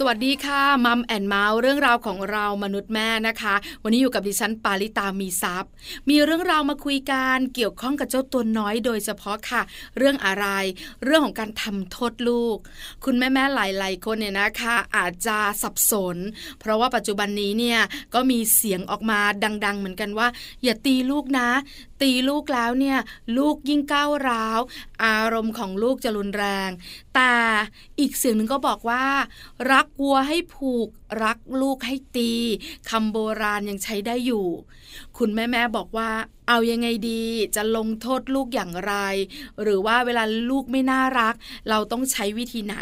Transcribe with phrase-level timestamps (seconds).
[0.00, 5.70] สวัสดีค่ะ Mom and Mouth เรื่องราวของเรามนุษย์แม่นะคะ วันนี้อยู่กับดิฉันปาริตามีซัพ์
[6.08, 9.62] มีเรื่องราวมาคุยกันเกี่ยวข้องกับเจ้าตัวน้อยโดยเฉพาะค่ะ
[9.98, 10.46] เรื่องอะไร
[11.04, 12.56] เรื่องของการทำโทษลูก
[13.04, 16.16] คุณแม่แม่หลาย ๆ คนเนี่ยนะคะ อาจจะสับสน
[16.60, 17.80] เพราะว่าปัจจุบันนี้เนี่ย
[18.14, 20.28] ก็มีเสียงออกมาดัง ๆ เหมือนกันว่า
[20.64, 21.48] อย่าตีลูกนะ
[22.02, 22.98] ตีลูกแล้วเนี่ย
[23.38, 24.60] ลูกยิ่งก้าวร้าว
[25.04, 26.70] อารมณ์ของลูกจะรุนแรง
[27.14, 27.34] แต่
[28.00, 29.04] อีกเสียงหนึ่งก็บอกว่า
[29.72, 30.88] รักวัวให้ผูก
[31.22, 32.32] รักลูกให้ตี
[32.90, 34.46] คำโบราณยังใช้ได้อยู่
[35.18, 36.10] คุณแม่แม่บอกว่า
[36.48, 37.22] เอายังไงดี
[37.56, 38.94] จะลงโทษลูกอย่างไร
[39.62, 41.34] หรือว่าเวลาลูกไม่น่ารัก
[41.68, 42.76] เราต้องใช้วิธีไหน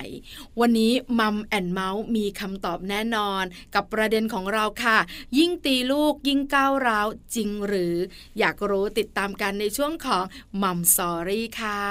[0.60, 3.42] วันนี้มัมแอนเมาส์มีคำตอบแน่นอน
[3.74, 4.98] กับประเด็นของเราค่ะ
[5.38, 7.94] ยิ่งตีลูกยิ่งก้าวร้าวจริงหรือ
[8.38, 10.24] อยากรู้ติดตามกันในช่วงของ
[10.62, 11.82] Mom Story ค่ะ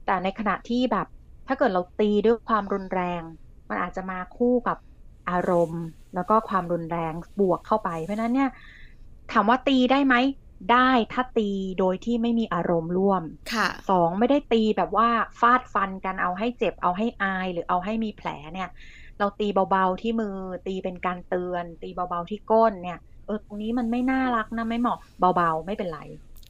[0.06, 1.08] แต่ในขณะที่แบบ
[1.48, 3.22] ถ้าเกิดเราตีด้วยความรุนแรง
[3.70, 4.78] มันอาจจะมาคู่กับ
[5.30, 5.84] อารมณ์
[6.16, 8.50] แล้วก็ความรุนแรงบวกเข้าไป เพราะนั้นเนี่ย
[9.32, 10.16] ถามว่าตีได้ไหม
[10.72, 13.24] ได้ถ้าตีโดยที่ไม่มีอารมณ์ร่วม
[13.54, 15.10] ค่ะสองไม่ได้ตีแบบว่า
[15.40, 18.70] ฟาดฟันกันเอาให้เจ็บเอาให้อายหรือเอาให้มีแผลเนี่ย
[19.20, 20.36] เราตีเบาๆที่มือ
[20.68, 26.02] ตีเป็นการเตือน ตีเบาๆที่ก้นเนี่ยเออตรงนี้มันไม่น่ารักนะไม่เหมาะเบาๆไม่เป็นไร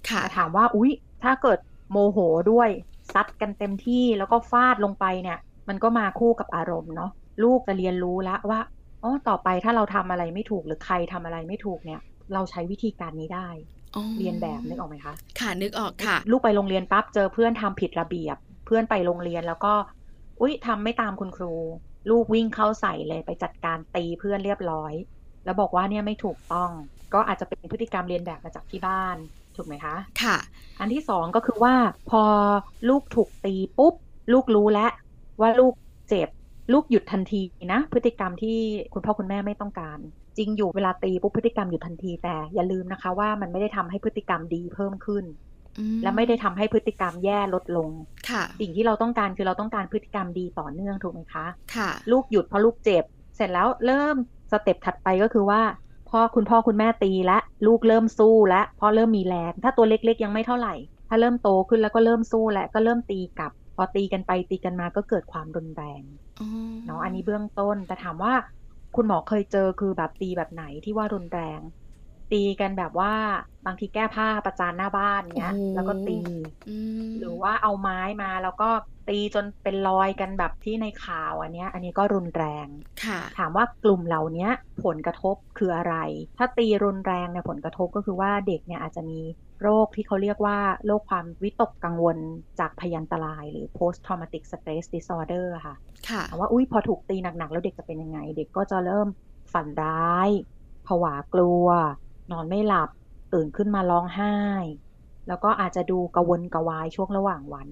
[0.09, 0.91] ค่ะถามว่าอุ๊ย
[1.23, 1.59] ถ้าเกิด
[1.91, 2.17] โมโห
[2.51, 2.69] ด้วย
[3.13, 5.37] ซัดกันเต็มที่แล้วก็ฟาดลงไปเนี่ย
[5.69, 7.11] มันก็มาคู่กับอารมณ์เนาะ
[7.43, 8.59] ลูกจะเรียนรู้แล้วว่า
[9.03, 12.01] อ๋อต่อไปถ้าเราทำอะไรไม่ถูกหรือใครทำอะไรไม่ถูกเนี่ย
[12.33, 13.49] เราใช้วิธีการนี้ได้
[14.19, 19.73] เรียนแบบนึกออกไหมคะ ค่ะนึกออกค่ะ ลูกไปโรงเรียนปั๊บเจอเพื่อนทำผิดระเบียบ เพื่อนไปโรงเรียนแล้วก็
[20.41, 21.55] อุ้ยทำไม่ตามคุณครู
[22.09, 24.93] ลูกวิ่งเข้าใส่เลยไปจัดการตีเพื่อนเรียบร้อย
[25.45, 26.71] แล้วบอกว่าเนี่ยไม่ถูกต้อง
[27.13, 29.17] ก็อาจจะเป็นพฤติกรรมเรียนแบบมาจากที่บ้าน
[29.55, 30.37] ถูกไหมคะ ค่ะ
[30.79, 31.75] อันที่สองก็คือว่า
[32.09, 32.23] พอ
[32.89, 33.93] ลูกถูกตีปุ๊บ
[34.33, 34.91] ลูกรู้แล้ว
[35.41, 35.73] ว่าลูก
[36.09, 36.29] เจ็บ
[36.73, 37.41] ลูกหยุดทันที
[37.73, 38.57] นะ พฤติกรรมที่
[38.93, 39.99] คุณพ่อคุณแม่ไม่ต้องการ
[40.37, 45.25] จริงอยู่เวลาตีปุ๊บพฤติกรรมอยู่ทันทีแต่อย่าลืมนะคะว่ามันไม่ได้ทำให้พฤติกรรมดีเพิ่มขึ้น
[46.03, 47.89] และไม่ได้ทำให้พฤติกรรมแย่ลดลง
[48.29, 51.45] ค่ะ สิ่งที่เราต้องการคือเราต้องการพฤติกรรมดีต่อเนื่องถูกไหมคะ
[51.75, 53.03] ค่ะ ลูกหยุดเพราะลูกเจ็บ
[53.35, 54.15] เสร็จแล้วเริ่ม
[54.51, 55.61] สเต็ปถัดไปก็คือว่า
[56.09, 60.73] พ่อคุณพ่อคุณแม่ตีและลูกเริ่มสู้และพ่อเริ่มมีแรงถ้าตัวเล็กๆ ยังไม่เท่าไหร่
[61.09, 66.03] ถ้าเริ่มโตขึ้นแล้วก็เริ่มสู้และก็เริ่มตีกลับ พอตีกันไปตีกันมาก็เกิดความรุนแรง
[66.85, 68.33] เนาะอันนี้เบื้องต้น แต่ถามว่า
[68.95, 71.61] คุณหมอเคยเจอคือแบบตีแบบไหนที่ว่ารุนแรง
[72.31, 73.13] ตีกันแบบว่า
[73.65, 76.17] บางทีแก้ผ้าประจานหน้าบ้านเนี้ย แล้วก็ตี
[77.19, 78.69] หรือว่าเอาไม้มาแล้วก็
[79.09, 82.67] ตีจนเป็นรอยกันแบบที่ในข่าวอันนี้อันนี้ก็รุนแรง
[83.37, 84.49] ถามว่ากลุ่มเหล่านี้
[84.85, 85.95] ผลกระทบคืออะไร
[86.37, 89.19] ถ้าตีรุนแรงเนี่ยผลกระทบก็คือว่าเด็กเนี่ยอาจจะมี
[89.61, 92.17] โรคที่เขาเรียกว่าโรคความวิตกกังวล
[92.59, 95.75] จากพยันตราย หรือ post traumatic stress disorder ค่ะ
[96.09, 99.07] ค่ะว่าอุ้ยพอถูกตีหนักๆ แล้วเด็กจะเป็นยังไง เด็กก็จะเริ่ม
[99.53, 100.29] ฝันร้าย
[100.87, 101.67] ผวากลัว
[102.31, 102.89] นอนไม่หลับ
[103.33, 104.35] ตื่นขึ้นมาร้องไห้
[105.27, 107.67] แล้วก็อาจจะดูกระวนกระวายช่วงระหว่างวัน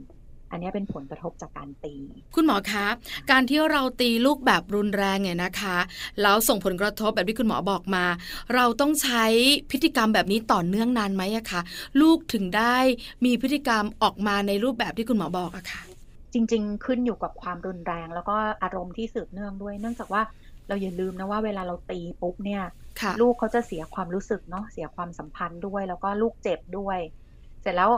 [0.52, 1.96] อันนี้เป็นผลกระทบจากการตี
[2.36, 2.88] คุณหมอคะ
[3.31, 5.78] การที่เราตีลูกแบบรุนแรงเนี่ยนะคะ
[6.22, 8.06] แล้วส่งผลกระทบแบบที่คุณหมอบอกมา
[8.56, 9.25] เราต้องใช้
[9.72, 11.62] พฤติกรรมแบบนี้ต่อเนื่องนานไหมอะคะ
[12.02, 12.78] ลูกถึงได้
[13.25, 15.81] มีพฤติกรรมออกมาในรูปแบบที่คุณหมอบอกอะค่ะ
[16.34, 20.22] จริง ๆ ขึ้นอยู่กับความรุนแรง แล้วก็อารมณ์ที่สืบเนื่องด้วย เนื่องจากว่า
[20.68, 22.62] เราอย่าลืมนะว่าเวลาเราตีปุ๊บเนี่ย
[23.02, 27.00] ค่ะ ลูกเขาจะเสียความรู้สึกเนาะเสียความสัมพันธ์ด้วย แล้วก็ลูกเจ็บด้วย
[27.62, 27.92] เสร็จแล้ว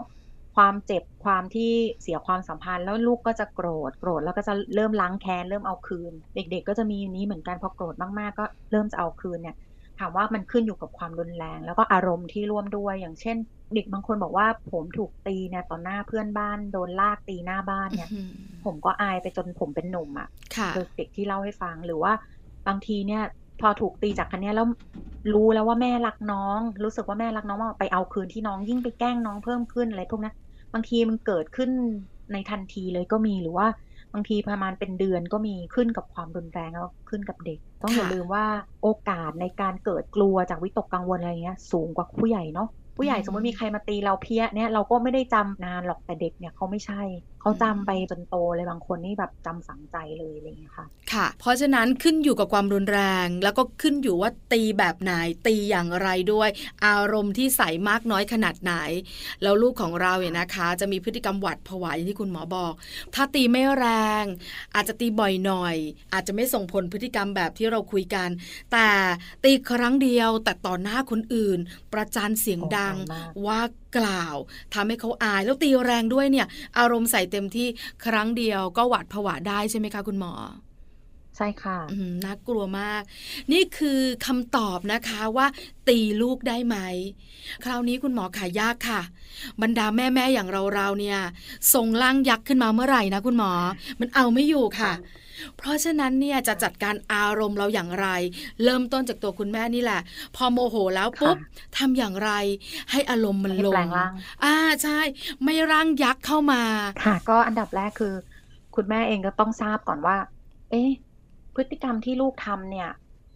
[0.56, 1.72] ความเจ็บความที่
[2.02, 9.56] เสียความสัมพันธ์แล้วลูกก็จะโกรธโกรธแล้วก็จะเริ่มล้างแค้นเริ่มเอาคืน เด็กๆ ก็จะมีนี้เหมือนกันพอโกรธมากๆ ก็เริ่มจะเอาคืนเนี่ย
[10.00, 13.38] ถามว่ามันขึ้นอยู่กับความรุนแรง แล้วก็อารมณ์ที่ร่วมด้วยอย่างเช่น
[13.76, 22.12] เด็กบางคนบอกว่าผมถูกตีเนี่ยต่อหน้าเพื่อนบ้านโดนลากตีหน้าบ้านเนี่ยอื้อหือผมก็อายไปจนผมเป็นหนุ่มอะ่ะค่ะเด็กที่เล่าให้ฟังหรือว่า
[22.68, 23.24] บางทีเนี่ย
[23.62, 24.68] พอถูกตีจากคันนี้ยแล้ว
[25.34, 30.36] รู้แล้วว่าแม่รักน้อง รู้สึกว่าแม่รักน้องมาไปเอาคืนที่น้องยิ่งไปแกล้งน้องเพิ่มขึ้นอะไรพวกนั้น
[30.74, 31.70] บางทีมันเกิดขึ้น
[32.34, 33.68] ในทันทีเลยก็มีหรือว่า
[34.14, 38.46] บางทีประมาณเป็นเดือนก็มีขึ้นกับความรุนแรงแล้วขึ้นกับเด็ก ต้องอย่าลืมว่า
[38.84, 42.68] โอกาสในการเกิดกลัวจากวิตกกังวลอะไรเงี้ย สูงกว่าผู้ใหญ่เนาะ
[42.98, 47.02] ผู้ใหญ่สมมติมีใครมาตีเราเพี้ยเนี่ยเราก็ไม่ได้จำนานหรอกแต่เด็กเนี่ยเขาไม่ใช่
[47.48, 55.14] เขาจำไปจนโตเลยบางคนนี่แบบจำฝังใจเลยอะไรเงี้ยค่ะ ค่ะ เพราะฉะนั้นขึ้นอยู่กับความรุนแรง แล้วก็ขึ้นอยู่ว่าตีแบบไหน
[55.48, 56.50] ตีอย่างไรด้วย
[56.86, 58.74] อารมณ์ที่ใส่มากน้อยขนาดไหน
[59.44, 62.74] แล้วลูกของเราเนี่ยนะคะ จะมีพฤติกรรมหวัดผวาอย่างที่คุณหมอบอก
[63.16, 63.86] ถ้าตีไม่แร
[64.24, 64.26] ง
[64.76, 65.76] อาจจะตีบ่อยหน่อย
[66.14, 68.30] อาจจะไม่ส่งผลพฤติกรรมแบบที่เราคุยกัน
[68.72, 68.90] แต่
[69.44, 71.60] ตีครั้งเดียวแต่ต่อหน้าคนอื่น
[71.94, 73.60] ประจานเสียงดังโอ้อายมากว่า
[73.98, 74.36] กล่าว
[74.74, 76.48] ทำให้เขาอายแล้วตีแรงด้วยเนี่ย
[76.78, 77.68] อารมณ์ใส่เต็มที่
[78.06, 80.34] ครั้งเดียวก็หวาดผวาได้ใช่ไหมคะคุณหมอ
[81.38, 83.02] ใช่ค่ะอืมน่ากลัวมาก
[83.52, 85.48] นี่คือคำตอบนะคะว่า
[85.88, 86.78] ตีลูกได้ไหม
[87.64, 89.02] คราวนี้คุณหมอขายยากค่ะ
[89.62, 91.20] บรรดาแม่ ๆ อย่างเรา ๆ เนี่ย
[91.74, 93.52] ทรงร่างยักษ์ขึ้นมาเมื่อไหร่นะคุณหมอ
[94.00, 94.94] มันเอาไม่อยู่ค่ะ
[95.58, 98.08] เพราะฉะนั้นเนี่ยจะจัดการอารมณ์เราอย่างไร
[98.64, 100.02] เริ่มต้นจากตัวคุณแม่นี่แหละ
[100.36, 101.38] พอโมโหแล้วปุ๊บ
[101.78, 102.32] ทำอย่างไร
[102.92, 104.12] ให้อารมณ์มันให้ลแปลงงร่าง
[104.44, 105.00] อ่าใช่
[105.44, 106.62] ไม่ร่างยักษ์เข้ามา
[107.04, 108.14] ค่ะ ก็อันดับแรกคือ
[108.76, 110.18] คุณแม่เองก็ต้องทราบก่อนว่า
[110.72, 110.90] เอ๊ะ
[111.56, 112.90] พฤติกรรมที่ลูกทำเนี่ย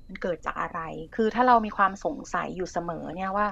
[0.07, 0.79] มันเกิดจากอะไร
[1.15, 3.47] คือถ้าเรามีความสงสัยอยู่เสมอเนี่ยว่า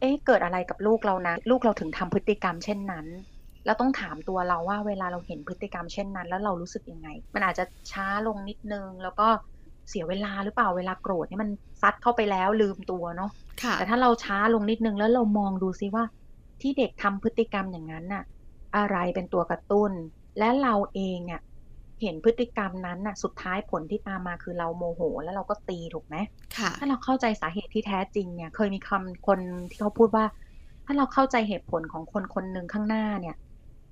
[0.00, 3.06] เอ๊ะเกิดอะไรกับลูกเรานะ ลูกเราถึงทำพฤติกรรมเช่นนั้น
[3.64, 9.28] แล้วต้องถามตัวเราว่าเวลาเราเห็นพฤติกรรมเช่นนั้น แล้วเรารู้สึกยังไง มันอาจจะช้าลงนิดนึง แล้วก็
[9.88, 11.50] เสียเวลาหรือเปล่าเวลาโกรธเนี่ยมัน
[11.82, 13.30] ซัดเข้าไปแล้วลืมตัวเนาะ
[13.62, 16.04] ค่ะแต่ถ้าเราช้าลงนิดนึงแล้วเรามองดูซิว่า
[16.60, 18.24] ที่เด็กทำพฤติกรรมอย่างนั้นน่ะ
[18.76, 19.92] อะไรเป็นตัวกระตุ้น
[20.38, 21.42] และเราเองอะ
[22.02, 26.16] เห็นพฤติกรรมนั้นน่ะสุดท้ายผลที่ตามมาคือเราโมโห แล้วเราก็ตีถูกไหม
[26.56, 29.38] ค่ะถ้าเราเข้าใจสาเหตุที่แท้จริงเนี่ย เคยมีคำคน
[29.70, 30.24] ที่เขาพูดว่า
[30.84, 33.36] ถ้าเราเข้าใจเหตุผลของคนคนหนึ่งข้างหน้าเนี่ย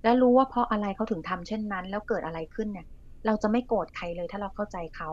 [0.03, 2.87] แล้วรู้ว่าเพราะอะไรเขาถึงทำเช่นนั้น แล้วเกิดอะไรขึ้นเนี่ย
[3.27, 5.11] เราจะไม่โกรธใครเลยถ้าเราเข้าใจเขา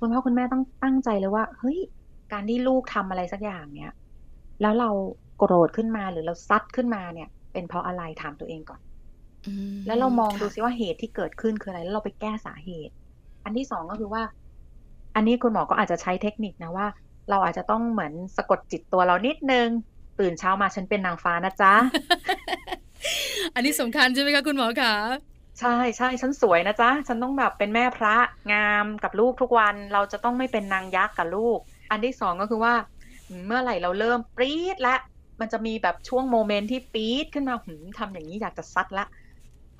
[0.00, 1.78] คุณพ่อคุณแม่ต้องตั้งใจเลยว่า เฮ้ย
[2.32, 3.92] การที่ลูกทำอะไรสักอย่างเนี่ย
[4.62, 4.90] แล้วเรา
[5.38, 8.80] โกรธขึ้นมาหรือเราซัดขึ้นมาเนี่ย เป็นเพราะอะไรถามตัวเองก่อน
[9.46, 12.94] อืมแล้วเรามองดูค่ะซิว่าเหตุที่เกิดขึ้นคืออะไร แล้วเราไปแก้สาเหตุ
[13.44, 14.22] อันที่สองก็คือว่า
[15.14, 16.86] อันนี้คุณหมอก็อาจจะใช้เทคนิคนะว่า
[17.30, 19.68] เราอาจจะต้องเหมือนสะกดจิตตัวเรานิดนึง
[20.18, 21.72] ตื่นเช้ามาฉันเป็นนางฟ้านะจ๊ะ
[23.54, 24.94] อันนี้สำคัญใช่ไหมคะคุณหมอคะ
[25.60, 28.16] ใช่ใช่ฉันสวยนะจ๊ะ ฉันต้องแบบเป็นแม่พระ
[28.52, 31.58] งามกับลูกทุกวัน เราจะต้องไม่เป็นนางยักษ์กับลูก
[31.90, 32.74] อันที่สองก็คือว่า
[33.46, 34.96] เมื่อไหร่เราเริ่มปรี๊ดละ
[35.40, 39.04] มันจะมีแบบช่วงโมเมนต์ที่ปี๊ดขึ้นมาหืมทำอย่างนี้อยากจะซัดละ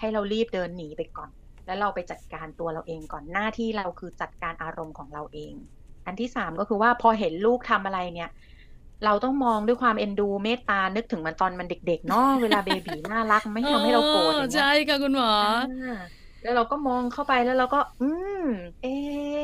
[0.00, 1.30] ให้เรารีบเดินหนีไปก่อน
[1.66, 5.52] แล้วเราไปจัดการตัวเราเองก่อนหน้าที่เราคือจัดการอารมณ์ของเราเอง
[6.06, 8.30] อันที่สามก็คือว่าพอเห็นลูกทำอะไรเนี่ย
[9.04, 15.96] เราต้องมองด้วยความเอ็นดูเมตตา นึกถึงมันตอนมันเด็กๆเนาะเวลาเบบีน่ารักไม่ทำให้เราโกรธอย่างเงี้ยใช่ค่ะคุณหมออ่า
[16.42, 18.08] แล้วเราก็มองเข้าไปแล้วเราก็ อื
[18.40, 18.44] ม
[18.80, 19.42] เอะ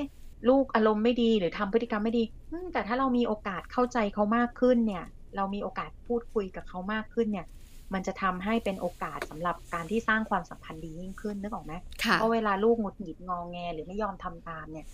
[0.49, 5.05] ลูกอารมณ์ไม่ดีหรือทำพฤติกรรมไม่ดีอืมแต่ถ้าเรามีโอกาสเข้าใจเขามากขึ้นเนี่ย
[5.37, 7.47] เรามีโอกาสพูดคุยกับเขามากขึ้นเนี่ย
[7.95, 11.73] มันจะทำให้เป็นโอกาสสำหรับการที่สร้างความสัมพันธ์ดียิ่งขึ้นนึกออกไหม
[12.05, 14.87] ค่ะเพราะเวลาลูกหงุดหงิดงองแงหรือไม่ยอมทำตามเนี่ย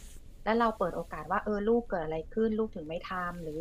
[0.44, 3.58] แล้วเราเปิดโอกาสว่าเออลูกเกิดอะไรขึ้น ลูกถึงไม่ทำหรือ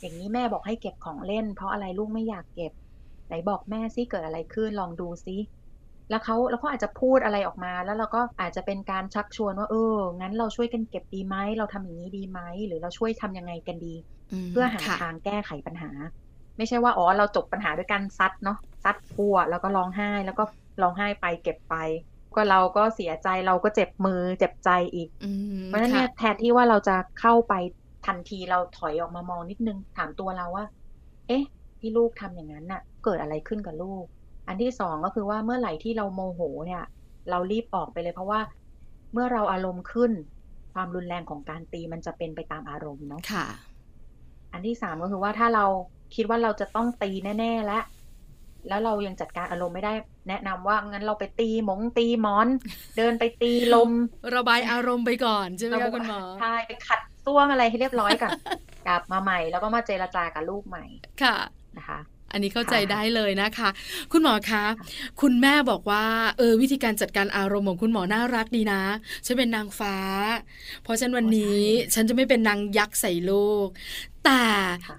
[0.00, 2.72] อย่างนี้แม่บอกให้เก็บของเล่น เพราะอะไรลูกไม่อยากเก็บ
[3.26, 5.36] ไหนบอกแม่ซิเกิดอะไรขึ้นลองดูซิ
[6.10, 13.94] แล้วเขาแล้วเขาอาจจะพูดอะไรออกมา แล้วเราก็อาจจะเป็นการชักชวนว่า เออ งั้นเราช่วยกันเก็บดีไหมเราทำอย่างนี้ดีไหมหรือเราช่วยทำยังไงกันดี
[14.50, 15.90] มเพื่อหาค่ะทางแก้ไขปัญหา
[16.56, 20.44] ไม่ใช่ว่าอ๋อเราจบปัญหาด้วยการซัดเนาะซัดพัวแล้วก็ร้องไห้แล้วก็
[20.82, 21.74] ร้องไห้ไปเก็บไป
[22.34, 27.54] ก็เราก็เสียใจเราก็เจ็บมือเจ็บใจอีกอืมเพราะฉะนั้นค่ะเนี่ยแทนที่ว่าเราจะเข้าไป
[28.08, 30.66] ทันทีเราถอยออกมามองนิดนึงถามตัวเราว่า
[31.28, 31.44] เอ๊ะ
[31.80, 34.04] ที่ลูกทำอย่างนั้นน่ะ เกิดอะไรขึ้นกับลูก
[34.48, 36.82] อันที่สองก็คือว่าเมื่อไหร่ที่เราโมโหเนี่ย
[37.30, 38.40] เรารีบออกไปเลยเพราะว่า
[39.12, 40.12] เมื่อเราอารมณ์ขึ้น
[40.74, 43.46] ความรุนแรงของการตีมันจะเป็นไปตามอารมณ์เนาะค่ะ
[44.52, 45.64] อันที่สามก็คือว่าถ้าเรา
[46.14, 47.82] คิดว่าเราจะต้องตีแน่ๆแล้ว
[48.68, 49.92] แล้วเรายังจัดการอารมณ์ไม่ได้
[50.28, 52.48] แนะนำว่างั้นเราไปตีหมงตีหมอน
[52.96, 53.90] เดินไปตีลม
[54.36, 58.32] ระบายอารมณ์ไปก่อนใช่ไหมคะคุณหมอใช่ไปขัด ซ่วมอะไรให้เรียบร้อยก่อน
[58.86, 60.84] กลับมาใหม่ แล้วก็มาเจรจากับลูกใหม่
[61.22, 61.36] ค่ะ
[61.76, 61.98] นะคะ
[62.32, 63.68] อันนี้เข้าใจค่ะได้เลยนะคะ
[64.12, 64.64] คุณหมอคะ
[65.20, 66.04] คุณแม่บอกว่า
[66.38, 68.82] เออวิธีการจัดการอารมณ์ของคุณหมอน่ารักดีนะ
[69.26, 69.96] ฉันเป็นนางฟ้า
[70.82, 71.62] เพราะฉะนันวันนี้
[71.94, 73.68] ฉันจะไม่เป็นนางยักษ์ใส่ลูก
[74.24, 74.46] แต่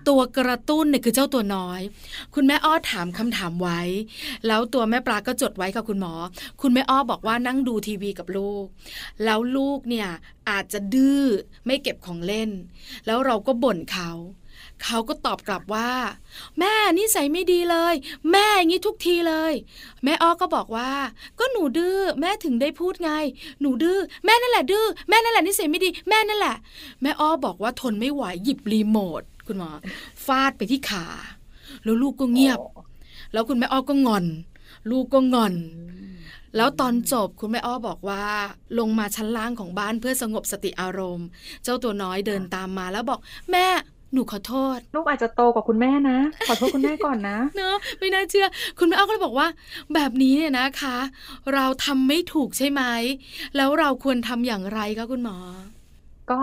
[0.07, 1.81] ตัวกระตุ้นเนี่ยคือเจ้าตัวน้อย
[2.35, 3.81] คุณแม่อ้อถามคำถามไว้
[4.47, 6.13] แล้วตัวแม่ปลาก็จดไว้กับคุณหมอ
[6.61, 8.65] คุณแม่อ้อบอกว่านั่งดูทีวีกับลูก
[9.23, 10.09] แล้วลูกเนี่ย
[10.49, 11.23] อาจจะดื้อ
[11.65, 12.49] ไม่เก็บของเล่น
[13.05, 14.11] แล้วเราก็บ่นเขา
[14.83, 15.89] เขาก็ตอบกลับว่า
[16.59, 17.93] แม่นิสัยไม่ดีเลย
[18.31, 19.53] แม่อย่างนี้ทุกทีเลย
[20.03, 20.91] แม่อ้อก็บอกว่า
[21.39, 23.11] ก็หนูดื้อแม่ถึงได้พูดไง
[23.61, 26.55] หนูดื้อแม่นั่นแหละดื้อแม่นั่นแหละนิสัยไม่ดี แม่นั่นแหละ
[27.01, 29.69] แม่อ้อบอกว่าทนไม่ไหวหยิบรีโมทคุณหมอ
[30.25, 31.05] ฟาดไปที่ขา
[31.83, 32.59] แล้วลูกก็เงียบ
[33.33, 34.25] แล้วคุณแม่อ้อก็งอน
[34.89, 35.55] ลูกก็งอน
[36.55, 38.23] แล้วตอนจบคุณแม่อ้อบอกว่า
[38.79, 41.27] ลงมาชั้นล่างของบ้านเพื่อสงบสติอารมณ์
[41.63, 43.19] เจ้าตัวน้อยเดินตามมาแล้วบอก
[43.51, 43.65] แม่
[44.13, 48.47] หนูขอโทษ ลูกอาจจะโตกว่าคุณแม่นะ ขอโทษคุณแม่ก่อนนะ เนอะไม่น่าเชื่อ
[48.79, 49.47] คุณแม่อ้อก็เลยบอกว่า
[49.93, 50.97] แบบนี้เนี่ยนะคะ
[51.53, 52.83] เราทำไม่ถูกใช่ไหม
[53.55, 55.37] แล้วเราควรทำอย่างไรคะคุณหมอ
[56.31, 56.41] ก็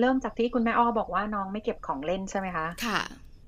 [0.00, 3.00] เริ่มจากที่คุณแม่อ้อบอกว่าน้องไม่เก็บของเล่นใช่ไหมคะ ค่ะ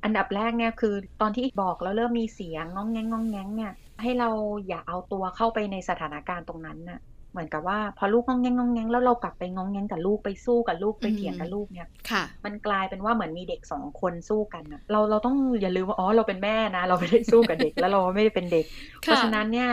[0.04, 4.28] อันดับแรกเนี่ยคือ ตอนที่บอกแล้วเริ่มมีเสียงง้องแงงง้องแงงเนี่ยให้เรา
[4.68, 7.00] อย่าเอาตัวเข้าไปในสถานการณ์ตรงนั้นน่ะ
[7.37, 18.64] เหมือนกับว่าพอลูกง้องแงงง้องแงงแล้วเรากลับไปง้องแงงกับลูกไปสู้กับลูกไปอืมเถียงกับลูกเนี่ยค่ะ มันกลายเป็นว่าเหมือนมีเด็กสองคนสู้กันน่ะเราเราต้องอย่าลืมว่าอ๋อเราเป็นแม่นะ เราไม่ได้สู้กับเด็กแล้วเราไม่ได้เป็นเด็ก
[19.00, 19.71] เพราะฉะนั้นเนี่ย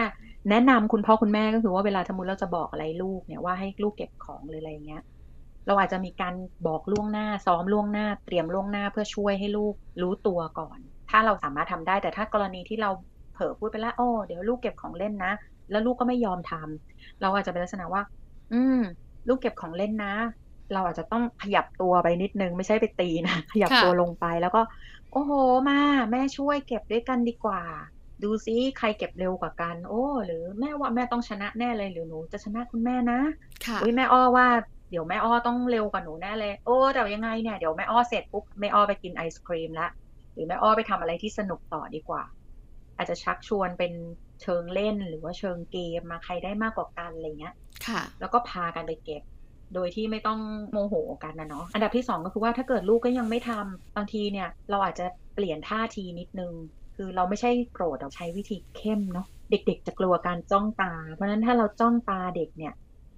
[0.49, 5.03] แนะนำคุณพ่อคุณแม่ก็คือว่าเวลาสมมติเราจะบอกอะไรลูกเนี่ยว่าให้ลูกเก็บของหรืออะไรเงี้ย
[5.67, 6.33] เราอาจจะมีการ
[6.67, 10.77] บอกล่วงหน้าซ้อมล่วงหน้า เตรียมล่วงหน้าเพื่อช่วยให้ลูกรู้ตัวก่อน
[11.09, 12.89] ถ้าเราสามารถทำได้แต่ถ้ากรณีที่เรา
[13.33, 15.33] เผลอพูดไปแล้วโอ้เดี๋ยวลูกเก็บของเล่นนะ
[15.71, 18.01] แล้วลูกก็ไม่ยอมทำเราอาจจะเป็นลักษณะว่า
[18.53, 18.81] อืม
[19.27, 20.13] ลูกเก็บของเล่นนะ
[20.73, 24.61] เราอาจจะต้องขยับตัวไปนิดนึง ไม่ใช่ไปตีนะ ขยับค่ะตัวลงไปแล้วก็
[25.11, 25.31] โอ้โห
[25.69, 25.79] มา
[26.11, 27.61] แม่ช่วยเก็บด้วยกันดีกว่า
[28.23, 33.19] ดูซิใครเก็บเร็วกว่ากัน โอ้ หรือแม่ว่าแม่ต้องชนะแน่เลยหรือหนูจะชนะคุณแม่นะ
[33.65, 34.47] ค่ะอุ้ยแม่อ้อว่า
[34.89, 39.87] เดี๋ยวแม่อ้อต้องเร็วกว่าหนูแน่เลย โอ้แต่ยังไงเนี่ย เดี๋ยวแม่อ้อเสร็จปุ๊บแม่อ้อไปกินไอศครีมละ
[40.33, 42.23] หรือแม่อ้อไปทำอะไรที่สนุกต่อดีกว่า
[42.97, 43.93] อาจจะชักชวนเป็น
[44.43, 47.55] เชิงเล่นหรือว่าเชิงเกมมาใครได้มากกว่ากันอะไรเงี้ย
[47.87, 49.23] ค่ะ แล้วก็พากันไปเก็บ
[49.73, 50.39] โดยที่ไม่ต้อง
[50.71, 56.51] โมโหกันนะเนาะ อันดับที่สองก็คือว่าถ้าเกิดลูกก็ยังไม่ทำบางทีเนี่ย เราอาจจะเปลี่ยนท่าทีนิดนึง
[56.95, 62.73] คือเราไม่ใช่โกรธเราใช้วิธีเข้มเนาะ เด็กๆจะกลัวการจ้องตา เพราะฉะนั้นถ้าเราจ้องตาเด็กเนี่ย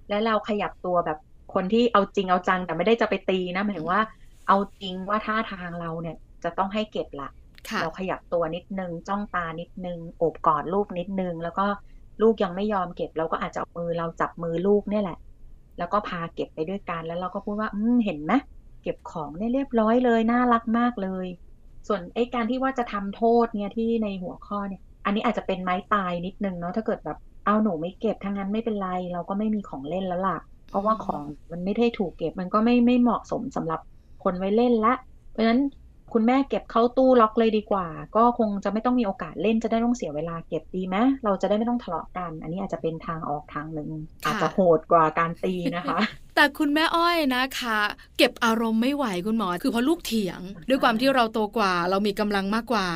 [0.09, 1.19] และเราขยับตัวแบบ
[1.53, 4.01] คนที่เอาจริงเอาจังแต่ไม่ได้จะไปตีนะหมายถึงว่า
[4.47, 7.44] เอาจริงว่าท่าทางเราเนี่ยจะต้องให้เก็บละค่ะ
[7.81, 11.65] เราขยับตัวนิดนึง จ้องตานิดนึงโอบกอดลูกนิดนึง แล้วก็
[12.21, 15.17] ลูกยังไม่ยอมเก็บ เราก็อาจจะเอามือเราจับมือลูกเนี่ยแหละ
[15.77, 18.33] แล้วก็พาเก็บไปด้วยกันแล้วเราก็พูดว่า อืมเห็นไหม
[18.83, 21.27] เก็บของได้เรียบร้อยเลยน่ารักมากเลย
[21.87, 30.37] ส่วนไอ้การที่ว่าจะทำโทษเนี่ยที่ในหัวข้อเนี่ย อันนี้อาจจะเป็นไม้ตายนิดนึงเนาะถ้าเกิดแบบเอาหนูไม่เก็บทั้งนั้นไม่เป็นไร เราก็ไม่มีของเล่นแล้วล่ะ
[30.69, 33.79] เพราะว่าของมันไม่ได้ถูกเก็บมันก็ไม่ไม่เหมาะสมสำหรับ
[34.23, 34.93] คนไว้เล่นละ
[35.31, 35.61] เพราะฉะนั้น
[36.13, 43.89] คุณแม่เก็บเข้าตู้ล็อกเลยดีกว่า ก็คงจะไม่ต้องมีโอกาสเล่นจะได้ต้องเสียเวลาเก็บดีไหมเราจะได้ไม่ต้องทะเลาะกัน อันนี้อาจจะเป็นทางออกทางหนึ่ง
[44.25, 45.99] ค่ะอาจจะโหดกว่าการตีนะคะ
[46.35, 47.79] แต่คุณแม่อ้อยนะคะ
[48.17, 52.87] เก็บอารมณ์ไม่ไหวคุณหมอ คือพอลูกเถียง ด้วยความที่เราโตกว่า เรามีกำลังมากกว่า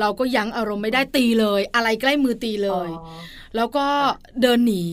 [0.00, 3.18] เราก็ยั้งอารมณ์ไม่ได้ตีเลย อะไรใกล้มือตีเลยอ๋อ
[3.56, 4.84] แล้วก็ค่ะเดินหนี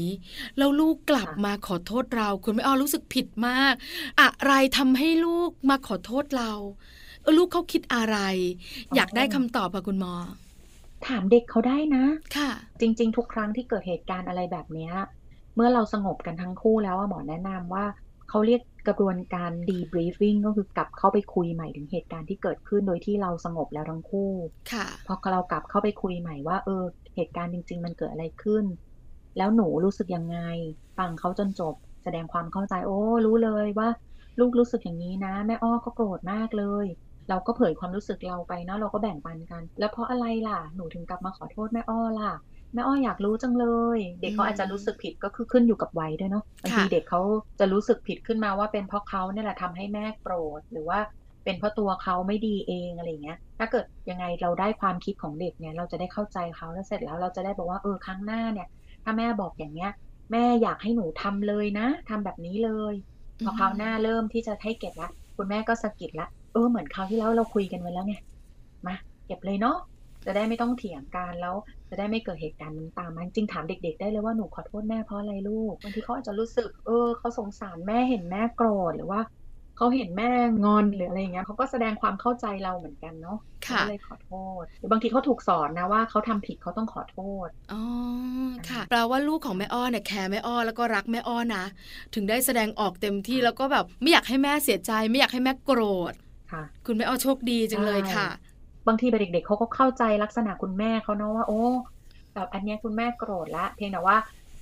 [0.58, 3.74] แล้วลูกกลับค่ะมาขอโทษเรา คุณแม่อ้อรู้สึกผิดมาก
[4.22, 7.01] อะไรทำให้ลูกมาขอโทษเราเออ
[7.38, 8.18] ลูกเขาคิดอะไร
[8.96, 10.14] อยากได้คำตอบค่ะคุณหมอ
[11.08, 12.04] ถามเด็กเขาได้นะ
[12.38, 12.50] ค่ะ
[12.80, 14.94] จริง ๆ ทุกครั้งที่เกิดเหตุการณ์อะไรแบบเนี้ย
[15.56, 17.86] เมื่อเราสงบกันทั้งคู่แล้วอะหมอแนะนำว่า
[18.30, 24.32] เขาเรียกกระบวนการ debriefing ก็คือกลับเข้าไปคุยใหม่ถึงเหตุการณ์ที่เกิดขึ้นโดยที่เราสงบแล้วทั้งคู่
[24.72, 26.84] ค่ะ พอเรากลับเข้าไปคุยใหม่ว่า เออ
[27.16, 28.66] เหตุการณ์จริง ๆ มันเกิดอะไรขึ้น
[29.38, 30.38] แล้วหนูรู้สึกยังไง
[30.98, 33.90] ฟังเขาจนจบ แสดงความเข้าใจ โอ้ รู้เลยว่า
[34.40, 36.86] ลูกรู้สึกอย่างนี้นะ แม่อ้อก็โกรธมากเลย
[37.30, 42.32] เราก็เผยความรู้สึกเราไปเนาะเราก็แบ่งปันกัน แล้วเพราะอะไรล่ะหนูถึงกลับมาขอโทษแม่อ้อล่ะ
[42.74, 43.66] แม่อ้ออยากรู้จังเล
[43.98, 47.22] ย เด็กเขาอืมอาจจะรู้สึกผิดก็คือขึ้นอยู่กับวัยด้วยเนาะบางทีค่ะเด็กเขา
[47.60, 51.00] จะรู้สึกผิดขึ้นมาว่าเป็นเพราะเขาเนี่ยแหละทำให้แม่โกรธหรือว่า
[51.44, 58.68] เป็นเพราะตัวเขาไม่ดีเองอะไรเงี้ย ถ้าเกิดยังไงเราได้ความคิดของเด็กเนี่ย เราจะได้เข้าใจเขาแล้วเสร็จแล้วเราจะได้บอกว่าเออครั้งหน้าเนี่ย
[59.04, 59.92] ถ้าแม่บอกอย่างเงี้ย
[60.32, 62.94] แม่อยากให้หนูทำเลยนะทำแบบนี้เลย
[63.44, 68.16] พอคราวหน้าเริ่มที่จะให้เก็บละคุณแม่ก็สะกิดละ เออเหมือนคราวที่แล้วเราคุยกันไว้แล้วไง
[68.88, 69.78] มาเก็บเลยเนาะ
[70.26, 71.56] จะได้ไม่ต้องเถียงกันแล้ว
[71.90, 79.22] จะได้ไม่เกิดเหตุการณ์นั้นตามมาจริงถามเด็ก ๆ ได้เลยว่าหนูขอโทษแม่เพราะอะไรลูกบางทีเขาอาจจะรู้สึก เออเขาสงสารแม่เห็นแม่โกรธหรือว่า
[79.78, 80.30] เขาเห็นแม่
[80.66, 84.32] งอนหรืออะไรอย่างเงี้ยเขาก็แสดงความเข้าใจเราเหมือนกันเนาะค่ะก็เลยขอโท
[84.62, 87.82] ษหรือบางทีเขาถูกสอนนะว่าเขาทำผิดเขาต้องขอโทษอ๋อ
[88.70, 91.64] ค่ะแปลว่าลูกของแม่อ้อเนี่ยแคร์แม่อ้อแล้วก็รักแม่อ้อนะ
[92.14, 95.82] ถึงได้แสดงออกเต็มที่แล้วก็แบบไม่อยากให้แม่เสียใจ ไม่อยากให้แม่โกร
[96.12, 96.14] ธ
[96.52, 98.28] ค่ะ คุณแม่อ้อโชคดีจังเลยค่ะ
[98.88, 101.62] บางทีเด็กๆเขาก็เข้าใจลักษณะคุณแม่เขาเนาะว่า โอ้
[102.34, 104.18] แบบอันเนี้ยคุณแม่โกรธละ เพียงแต่ว่า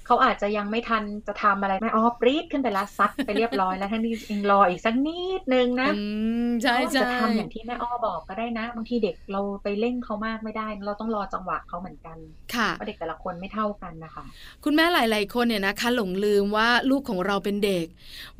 [0.10, 6.02] เขาอาจจะยังไม่ทันจะทำอะไรแม่อ้อปรี๊ดขึ้นไปละซัดไปเรียบร้อยแล้วทั้งที่เองรออีกสักนิดนึงนะอื
[6.48, 12.18] มใช่เขาอาจใช่จะทำอย่างที่แม่อ้อบอกก็ได้นะบางทีเด็กเราไปเร่งเขามากไม่ได้ เราต้องรอจังหวะเขาเหมือนกัน
[12.56, 14.24] ค่ะเพราะเด็กแต่ละคนไม่เท่ากันนะคะ
[14.64, 17.86] คุณแม่หลาย ๆ คนเนี่ยนะคะ หลงลืมว่าลูกของเราเป็นเด็ก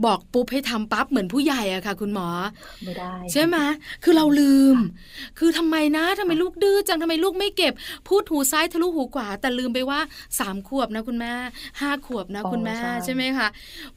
[0.06, 2.28] บอกปุ๊บให้ทำปั๊บเหมือนผู้ใหญ่อะค่ะ คุณหมอ
[2.86, 3.58] ไม่ได้ใช่ไหม
[4.04, 4.78] คือเราลืม
[5.40, 7.74] คือทำไมนะทำไมลูกดื้อจังทำไมลูกไม่เก็บ
[8.08, 10.00] พูดหูซ้ายทะลุหูขวาแต่ลืมไปว่า
[10.40, 11.34] สามขวบนะคุณแม่
[11.82, 13.48] ห้าขวบนะอ๋อคุณแม่ใช่ใช่ไหมคะ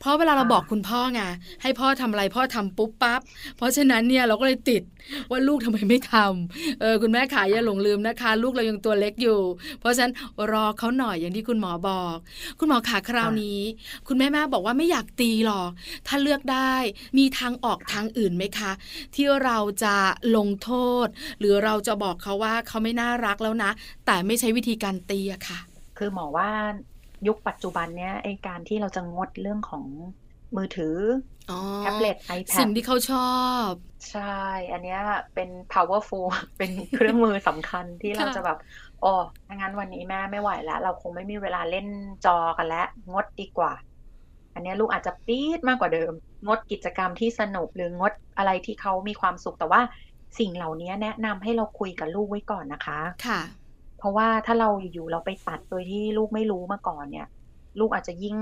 [0.01, 1.21] เพราะเวลาเราค่ะบอกคุณพ่อไง
[1.63, 3.21] ให้พ่อทำอะไรพ่อทำปุ๊บปั๊บ
[3.57, 4.83] เพราะฉะนั้นเนี่ยเราก็เลยติด
[5.31, 9.41] ว่าลูกทำไมไม่ทำเออคุณแม่ขาอย่าหลงลืมนะคะ ลูกเรายังตัวเล็กอยู่
[9.81, 10.13] เพราะฉะนั้น
[10.53, 12.17] รอเขาหน่อยอย่างที่คุณหมอบอก
[12.59, 13.61] คุณหมอขาคราวนี้
[14.09, 15.71] คุณแม่แม่บอกว่าไม่อยากตีหรอก
[16.07, 16.75] ถ้าเลือกได้
[17.19, 18.73] มีทางออกทางอื่นไหมคะ
[19.15, 19.97] ที่เราจะ
[20.37, 20.71] ลงโท
[21.05, 21.07] ษ
[21.39, 23.71] หรือเราจะบอกเขาว่าเขาไม่น่ารักแล้วนะ
[24.07, 25.59] แต่ไม่ใช้วิธีการตีอะค่ะ
[25.99, 26.49] คือหมอว่า
[27.27, 29.85] ยุคปัจจุบันเนี้ยไอการที่เราจะงดเรื่องของ
[30.57, 30.97] มือถือ
[31.51, 33.33] อ๋อแท็บเล็ต iPad สิ่งที่เขาชอ
[33.67, 33.69] บ
[34.11, 34.39] ใช่
[34.73, 35.01] อันเนี้ย
[35.35, 36.27] เป็น powerful
[36.59, 38.59] เป็นเครื่องมือสำคัญที่เราค่ะจะแบบ
[39.05, 39.15] อ๋อ
[39.47, 41.87] ถ้างั้นวันนี้แม่ไม่ไหวแล้ว เราคงไม่มีเวลาเล่น
[42.27, 43.73] จอกันแล้ว งดดีกว่า
[44.55, 46.13] อันเนี้ยลูกอาจจะปี๊ดมากกว่าเดิม
[46.47, 49.81] งดกิจกรรมที่สนุกหรืองดอะไรที่เขามีความสุขแต่ว่า
[50.39, 53.41] สิ่งเหล่านี้แนะนำให้เราคุยกับลูกไว้ก่อนนะคะ ค่ะ
[54.03, 57.27] เพราะว่าถ้าเราอยู่ๆเราไปตัดโดยที่ลูกไม่รู้มาก่อนเนี่ย
[57.79, 58.37] ลูกอาจจะยิ่ง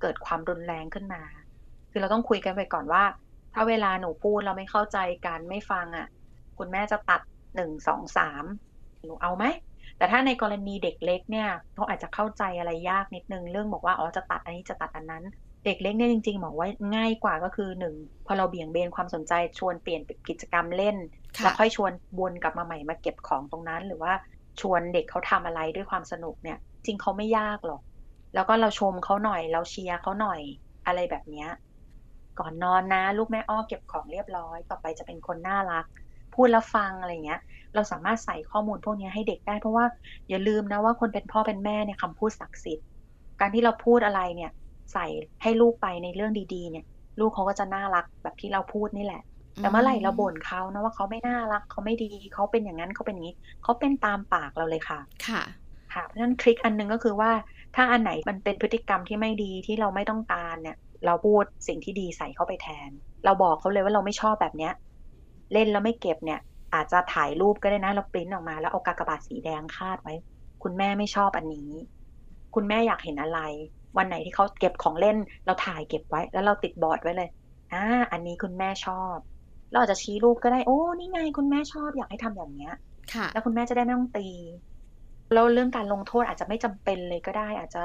[0.00, 1.22] เกิดความรุนแรงขึ้นมา
[1.90, 3.04] คือเราต้องคุยกันไปก่อนว่า
[3.54, 6.06] ถ้าเวลาหนูพูดเราไม่เข้าใจกันไม่ฟังอะ
[6.58, 7.20] คุณแม่จะตัด
[7.54, 8.44] หนึ่งสองสาม
[9.04, 9.44] หนูเอาไหม
[9.98, 15.24] แต่ถ้าในกรณีเด็กเล็กเนี่ยเขาอาจจะเข้าใจอะไรยากนิดนึงเรื่องบอกว่าอ๋อจะตัดอันนี้จะตัดอันนั้น
[15.64, 17.94] เด็กเล็กเนี่ยจริงๆบอกว่าง่ายกว่าก็คือหนึ่ง
[18.26, 20.96] พอเราเบี่ยงเบนความสนใจชวนเปลี่ยนกิจกรรมเล่น
[21.42, 24.12] แล้วค่อยชวนวนกลับมาใหม่มาเก็บของตรงนั้น หรือว่า
[24.60, 27.82] ชวนเด็กเขาทำอะไรด้วยความสนุกเนี่ย จริงเขาไม่ยากหรอก
[28.34, 30.40] แล้วก็เราชมเขาหน่อย เราเชียร์เขาหน่อย
[30.86, 31.48] อะไรแบบเนี้ย
[32.38, 35.84] ก่อนนอนนะ ลูกแม่อ้อเก็บของเรียบร้อย ต่อไปจะเป็นคนน่ารัก
[36.34, 37.40] พูดแล้วฟังอะไรเงี้ย
[37.74, 39.84] เราสามารถใส่ข้อมูลพวกนี้ให้เด็กได้เพราะว่า
[40.28, 42.86] อย่าลืมนะว่าคนเป็นพ่อเป็นแม่เนี่ยคำพูดศักดิ์สิทธิ์
[43.40, 44.50] การที่เราพูดอะไรเนี่ย
[44.92, 45.06] ใส่
[45.42, 46.84] ให้ลูกไปในเรื่องดี ๆ เนี่ย
[47.20, 49.22] ลูกเขาก็จะน่ารักแบบที่เราพูดนี่แหละ
[49.58, 55.42] แต่เมื่อไหร่เราบ่นเขานะว่าเขาไม่น่ารักเขาไม่ดีเขาเป็นอย่างนั้นเขาเป็นอย่างนี้เขาเป็นตามปากเราเลยค่ะ ค่ะ
[55.92, 57.30] ค่ะเพราะฉะนั้นทริคอันหนึงก็คือว่า
[57.74, 62.90] ถ้าอันไหนมันเป็นพฤติกรรมที่ไม่ดีที่เราไม่ต้องการเนี่ย เราพูดสิ่งที่ดีใส่เข้าไปแทน
[63.24, 64.72] เราบอกเขาเลยว่าเราไม่ชอบแบบเนี้ย
[65.52, 66.38] เล่นแล้วไม่เก็บเนี่ย
[66.74, 70.12] อาจจะถ่ายรูปก็ได้นะเราปริ้นออกมา แล้วเอากากบาทสีแดงคาดไว้
[70.62, 71.70] คุณแม่ไม่ชอบอันนี้
[72.54, 73.38] คุณแม่อยากเห็นอะไร
[73.96, 77.28] วันไหนที่เขาเก็บของเล่น เราถ่ายเก็บไว้ แล้วเราติดบอร์ดไว้เลย
[77.70, 77.78] อ่า
[78.12, 79.18] อันนี้คุณแม่ชอบ
[79.74, 82.74] เราอาจจะชี้รูปก็ได้ โอ้ นี่ไงคุณแม่ชอบอยากให้ทำอย่างเนี้ย
[83.12, 84.26] ค่ะ แล้วคุณแม่จะได้ไม่ต้องตี
[85.32, 87.82] แล้วเรื่องการลงโทษอาจจะไม่จำเป็นเลยก็ได้ อาจจะ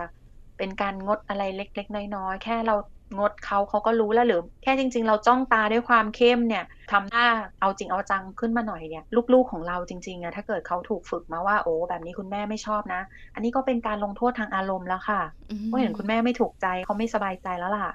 [0.58, 2.76] เป็นการงดอะไรเล็ก ๆ น้อยๆ แค่เรา
[3.18, 7.28] งดเขาเขาก็รู้แล้วหรือ แค่จริง ๆ เราจ้องตาด้วยความเข้มเนี่ยทำหน้า
[7.62, 13.02] เอาจริงเอาจังขึ้นมาหน่อยเนี่ย ลูกๆของเราจริงๆอะถ้าเกิดเขาถูกฝึกมาว่าโอ้แบบนี้คุณแม่ไม่ชอบนะ
[13.34, 17.90] อันนี้ก็เป็นการลงโทษทางอารมณ์แล้วค่ะอืมเพราะเห็นคุณแม่ไม่ถูกใจเขาไม่สบายใจแล้วล่ะ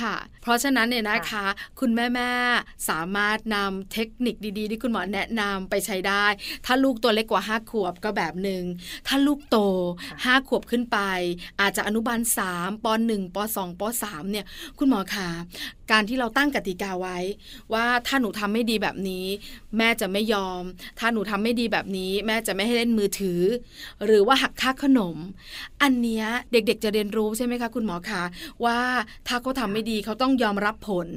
[0.00, 1.46] ค่ะ เพราะฉะนั้นเนี่ยนะคะ
[1.80, 6.26] คุณแม่แม่ๆสามารถนำเทคนิคดีๆ ที่คุณหมอแนะนำไปใช้ได้
[6.66, 8.62] ถ้าลูกตัวเล็กกว่า 5 ขวบก็แบบหนึ่ง
[9.08, 9.58] ถ้าลูกโต
[10.24, 10.98] ค่ะ5ขวบขึ้นไป
[11.60, 12.20] อาจจะอนุบาล
[12.52, 14.44] 3ป .1 ป .2 ป .3 เนี่ย
[14.78, 15.28] คุณหมอคะ
[15.90, 17.18] การที่เราตั้งกติกาไว้
[17.72, 19.26] ว่าถ้าหนูทำไม่ดีแบบนี้
[19.78, 20.62] แม่จะไม่ยอม
[20.98, 23.40] ถ้าหนูทำไม่ดีแบบนี้ แม่จะไม่ให้เล่นมือถือ
[24.04, 25.16] หรือว่าหักค่าขนม
[25.82, 28.22] อันเนี้ยเด็กๆจะเรียนรู้ใช่ไหมคะ คุณหมอคะ
[28.64, 28.78] ว่า
[29.28, 31.08] ถ้าเขาทำไม่ดีเขาต้องยอมรับผล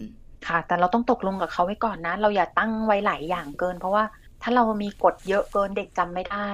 [0.48, 4.04] ค่ะ แต่เราต้องตกลงกับเขาไว้ก่อนนะ เราอย่าตั้งไว้หลายอย่างเกิน เพราะว่า
[4.42, 6.50] ถ้าเรามีกฎเยอะเกินเด็กจำไม่ได้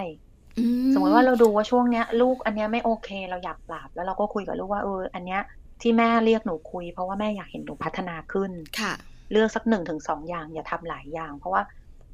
[0.58, 5.42] อืสมมติว่าเราดูว่าช่วงเนี้ย ลูกอันเนี้ยไม่โอเค เราอยากปรับแล้วเราก็คุยกับลูกว่าเอออันเนี้ย
[5.82, 8.94] ที่แม่เรียกหนูคุย เพราะว่าแม่อยากเห็นหนูพัฒนาขึ้นค่ะ
[9.32, 11.62] เลือกสักหนึ่งถึงสองอย่างอย่าทำหลายอย่าง เพราะว่า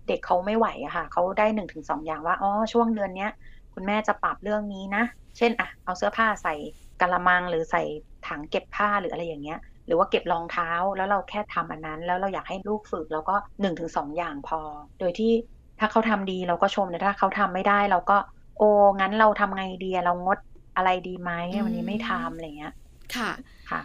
[0.08, 3.32] เด็กเขาไม่ไหวอะค่ะเขาได้หนึ่งถึงสองอย่างว่าอ๋อช่วงเดือนเนี้ย
[3.74, 5.04] คุณแม่จะปรับเรื่องนี้นะ
[5.38, 6.54] เช่นอะเอาเสื้อผ้าใส่
[7.02, 7.82] กะละมังหรือใส่
[8.28, 14.60] ถังเก็บผ้าหรืออะไรอย่างเงี้ย หรือว่าเก็บรองเท้าแล้วเราแค่ทำอันนั้น แล้วเราอยากให้ลูกฝึกเราก็หนึ่งถึงสองอย่างพอ
[15.00, 15.32] โดยที่
[15.80, 18.18] ถ้าเขาทำดีเราก็ชมแต่ถ้าเขาทำไม่ได้เราก็
[18.58, 18.70] โอ้
[19.00, 20.38] งั้นเราทำไงดีเรางด
[20.76, 21.32] อะไรดีไหม
[21.66, 22.74] วันนี้ไม่ทำอะไรเงี้ย
[23.16, 23.32] ค่ะ
[23.70, 23.82] ค่ะ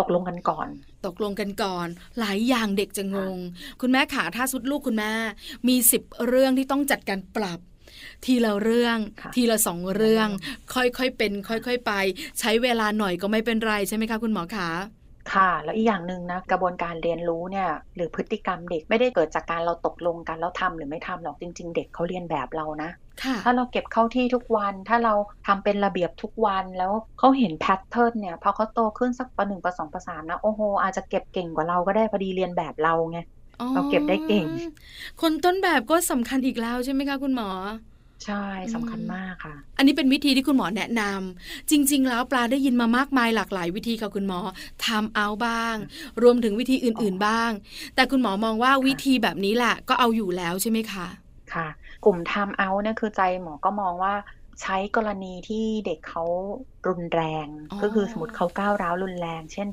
[0.00, 0.68] ตกลงกันก่อน
[1.06, 1.88] ตกลงกันก่อน
[2.20, 3.38] หลายอย่างเด็กจะงง
[3.80, 5.12] คุณแม่ขาถ้าสุดลูกคุณแม่
[5.68, 7.60] มีสิบเรื่องที่ต้องจัดการปรับ
[8.24, 8.98] ทีละเรื่อง
[9.34, 10.28] ทีละสองเรื่อง
[10.74, 11.92] ค่อยๆเป็น ค่อย ๆ ไป
[12.40, 14.68] ใช้เวลาหน่อยก็ไม่เป็นไรใช่ไหมคะคุณหมอขา
[15.32, 22.90] ค่ะ แล้วอีกอย่างหนึ่งนะกระบวนการเรียนรู้เนี่ยหรือพฤติกรรมเด็กไม่ได้เกิดจากการเราตกลงกันแล้วทำหรือไม่ทำหรอกจริง ๆ เด็กเขาเรียนแบบเรานะ
[23.44, 25.14] ถ้าเราเก็บเข้าที่ทุกวัน ถ้าเรา
[25.46, 33.18] ทำเป็นระเบียบทุกวันแล้วเขาเห็นแพทเทิร์นเนี่ยพอเขาโตขึ้นสักปหนึ่งปสองปสามนะโอ้โหอาจจะเก็บเก่งกว่าเราก็ได้พอดีเรียนแบบเราไง
[33.74, 34.46] เราเก็บได้เก่ง
[35.20, 37.50] คนต้นแบบก็สำคัญอีกแล้วใช่ไหมคะคุณหมอ
[38.26, 44.38] ใช่สำคัญมากค่ะ อันนี้เป็นวิธีที่คุณหมอแนะนำจริง ๆ แล้วปลาได้ยินมามากมายหลากหลายวิธีค่ะคุณหมอ
[44.86, 45.76] ทำเอาบ้าง
[46.22, 47.50] รวมถึงวิธีอื่น ๆบ้าง
[47.94, 51.06] แต่คุณหมอมองว่าวิธีแบบนี้แหละก็เอาอยู่แล้วใช่ไหมคะ
[51.54, 51.66] ค่ะ
[52.04, 54.14] กลุ่มทำเอาเนี่ยคือใจหมอก็มองว่า
[54.62, 56.24] ใช้กรณีที่เด็กเขา
[56.88, 57.46] รุนแรง
[57.82, 59.68] ก็คือสมมติเขาก้าวร้าวรุนแรง เช่น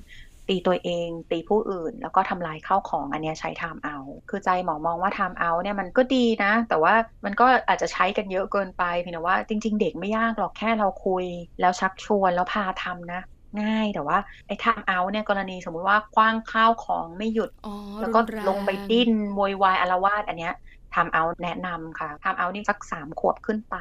[0.47, 3.97] ตีตัวเอง ตีผู้อื่น แล้วก็ทำลายข้าวของอันนี้ใช้ทำเอา
[4.29, 6.93] คือใจหมอมองว่าทำเอาเนี่ยมันก็ดีนะ แต่ว่า
[7.25, 11.25] มันก็อาจจะใช้กันเยอะเกินไปเพียงแต่ว่าจริง ๆ เด็กไม่ยากหรอกแค่เราคุย
[11.59, 13.21] แล้วชักชวนแล้วพาทำนะ
[13.61, 17.49] ง่ายแต่ว่าไอ้ทำเอาเนี่ยกรณีสมมุติว่าคว้างข้าวของไม่หยุด
[18.01, 20.53] แล้วก็ลงไปดิ้นโวยวายอารวาสอันเนี้ย
[20.95, 23.75] ทำเอาแนะนำค่ะทำเอานี่สักสามขวบขึ้นไป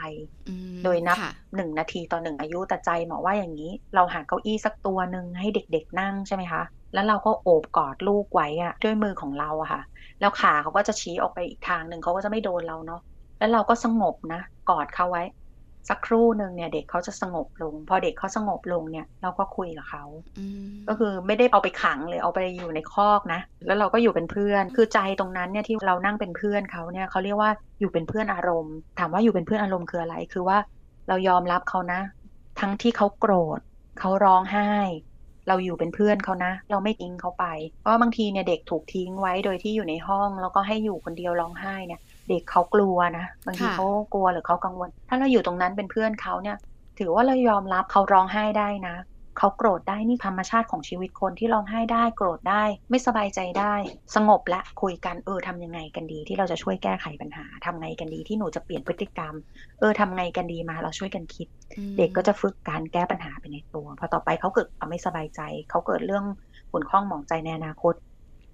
[0.85, 1.17] โดยนับ
[1.57, 6.63] หนึ่งนาทีต่อหนึ่งอายุแต่ใจหมอว่าอย่างนี้ เราหาเก้าอี้สักตัวหนึ่งให้เด็กๆนั่งใช่ไหมคะ
[6.95, 9.81] แล้วเราก็โอบกอดลูกไว้อะด้วยมือของเราอะค่ะ
[10.21, 13.01] แล้วขาเขาก็จะชี้ออกไปอีกทางหนึ่งเขาก็จะไม่โดนเราเนาะ
[13.39, 15.23] แล้วเราก็สงบนะ กอดเขาไว้
[15.89, 20.05] สักครู่หนึ่งเนี่ย เด็กเขาจะสงบลง พอเด็กเขาสงบลงเนี่ย เราก็คุยกับเขา
[20.89, 30.59] ก็คือไม่ได้เอาไปขังเลยเอาไปอยู่ในคอกนะ แล้วเราก็อยู่เป็นเพื่อน คือใจตรงนั้นเนี่ยที่เรานั่งเป็นเพื่อนเขาเนี่ยเขาเรียกว่าอยู่เป็นเพื่อนอารมณ์ ถามว่าอยู่เป็นเพื่อนอารมณ์คืออะไร คือว่า
[31.09, 32.01] เรายอมรับเขานะ
[32.61, 33.61] ทั้งที่เขาโกรธ
[33.99, 34.71] เขาร้องไห้
[35.49, 37.45] เราอยู่เป็นเพื่อนเขานะ เราไม่ทิ้งเขาไป
[37.81, 46.57] เพราะบางทีเนี่ยเด็กถูกทิ้งไว้โดยที่อยู่ในห้อง แล้วก็ให้อยู่คนเดียวร้องไห้เนี่ย เด็กเขากลัวนะบางทีเขากลัวหรือเขากังวล ถ้าเราอยู่ตรงนั้นเป็นเพื่อนเขาเนี่ย
[46.99, 48.97] ถือว่าเรายอมรับเขาร้องไห้ได้นะ
[49.39, 53.75] เขาโกรธได้นี่ธรรมชาติของชีวิตคนที่ร้องไห้ได้ โกรธได้ ไม่สบายใจได้
[54.15, 59.35] สงบและคุยกันเออทำยังไงกันดี ที่เราจะช่วยแก้ไขปัญหาทำไงกันดีที่หนูจะเปลี่ยนพฤติกรรม
[59.81, 61.49] เออทำไงกันดีมาเราช่วยกันคิด
[61.99, 66.25] เด็กก็จะฝึกการแก้ปัญหาไปในตัว พอต่อไปเขาเกิดไม่สบายใจ เขาเกิดเรื่อง
[66.73, 67.95] ขุ่นข้องหมองใจในอนาคต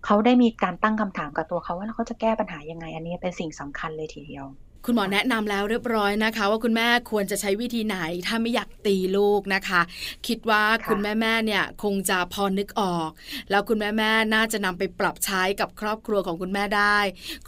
[0.06, 4.46] เขาได้มีการตั้งคำถามกับตัวเขาว่าเขาจะแก้ปัญหายังไง อันนี้เป็นสิ่งสำคัญเลยทีเดียว
[4.84, 9.80] คุณหมอแนะนำแล้วเรียบร้อยนะคะ ว่าคุณแม่ควรจะใช้วิธีไหนถ้าไม่อยากตีลูกนะคะ
[10.26, 13.08] คิดว่าคุณแม่แม่เนี่ยคงจะพอนึกออก
[13.50, 16.98] แล้วคุณแม่แม่น่าจะนำไปปรับใช้กับครอบครัวของคุณแม่ได้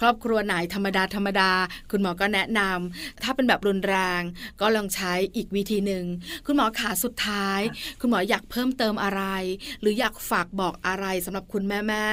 [0.01, 1.53] ครอบครัวไหนธรรมดาธรรมดา
[1.91, 4.21] คุณหมอก็แนะนำถ้าเป็นแบบรุนแรง
[4.61, 6.05] ก็ลองใช้อีกวิธีหนึ่ง
[6.47, 7.61] คุณหมอขาสุดท้าย
[8.01, 9.23] คุณหมออยากเพิ่มเติมอะไร
[9.81, 12.07] หรืออยากฝากบอกอะไรสำหรับคุณแม่แม่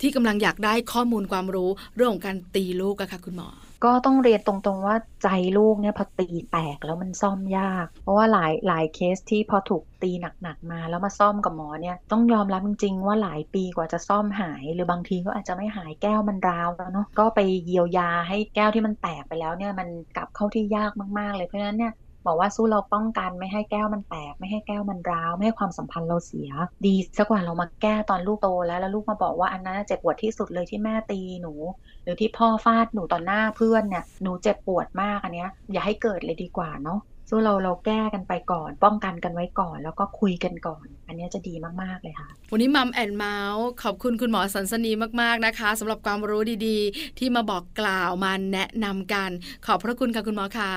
[0.00, 10.10] ที่กำลังอยากได้ข้อมูลความรู้เรื่องของการตีลูกอะค่ะคุณหมอ ก็ต้องเรียนตรงๆว่าใจลูกเนี่ยพอตีแตกแล้วมันซ่อมยาก เพราะว่าหลายหลายเคสที่พอถูกตี
[10.42, 21.92] หนักๆมา แล้วมาซ่อมกับหมอเนี่ยต้องยอมรับจริงๆว่าหลายปีกว่าจะซ่อมหาย หรือบางทีก็อาจจะไม่หายแก้วมันร้าวแล้วเนาะก็ไปเยียวยาให้แก้วที่มันแตกไปแล้วเนี่ยมันกลับเข้าที่ยากมากๆ เลยเพราะฉะนั้นเนี่ย
[22.26, 26.50] บอกว่าสู้เราป้องกันไม่ให้แก้วมันแตก ไม่ให้แก้วมันร้าว ไม่ให้ความสัมพันธ์เราเสีย
[26.86, 31.54] ดีสักกว่าเรามาแก้ตอนลูกโตแล้วแล้วลูกมาบอกว่าอันนั้นเจ็บปวดที่สุดเลยที่แม่ตีหนู
[32.02, 37.00] หรือที่พ่อฟาดหนูต่อหน้าเพื่อนเนี่ยหนูเจ็บปวดมากอันเนี้ยอย่าให้เกิดเลยดีกว่าเนาะ
[37.30, 49.30] สู้เราเราแก้กันไปก่อน ป้องกันกันไว้ก่อน แล้วก็คุยกันก่อน อันนี้จะดีมาก ๆ เลยค่ะ วันนี้มัมแอนเมาส์ขอบคุณคุณหมอสันสนีมาก ๆ นะคะสำหรับความรู้ดีๆ ที่มาบอกกล่าวมาแนะนำกัน
[49.66, 50.72] ขอบพระคุณค่ะคุณหมอคะ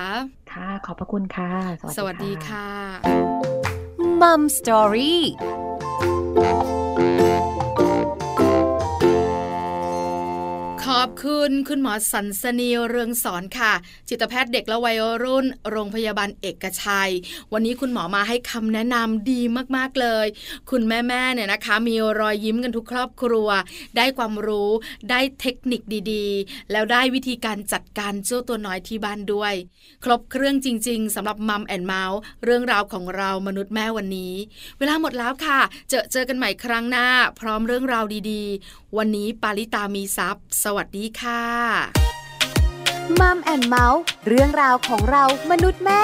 [0.52, 1.50] ค่ะ ขอบพระคุณค่ะ
[1.96, 2.68] สวัสดีค่ะ
[4.20, 5.22] มัมสตอรี่
[11.02, 13.72] อบคุณคุณหมอสันสนีเรืองสอนค่ะ
[14.08, 17.12] จิตแพทย์เด็กและวัยรุ่น โรงพยาบาลเอกชัย
[17.52, 19.40] วันนี้คุณหมอมาให้คำแนะนำดี
[19.76, 20.26] มากๆเลย
[20.70, 23.48] คุณแม่ๆเนี่ยนะคะ มีรอยยิ้มกันทุกครอบครัว
[23.96, 24.70] ได้ความรู้
[25.10, 25.80] ได้เทคนิค
[26.12, 29.54] ดีๆ แล้วได้วิธีการจัดการเจ้าตัวน้อยที่บ้านด้วย
[30.04, 34.34] ครบเครื่องจริง ๆสำหรับ Mom and เม้าท์เรื่องราวของเรามนุษย์แม่วันนี้
[34.78, 37.06] เวลาหมดแล้วค่ะ เจอเจอกันใหม่ครั้งหน้า
[37.40, 41.42] พร้อมเรื่องราวดีๆ วันนี้ปาริตามีทรัพย์สวัสดีค่ะ
[43.20, 46.02] Mom and เม้าท์เรื่องราวของเรามนุษย์แม่